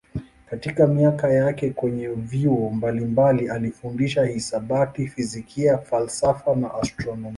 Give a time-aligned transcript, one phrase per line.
[0.49, 7.29] Katika miaka yake kwenye vyuo mbalimbali alifundisha hisabati, fizikia, falsafa na astronomia.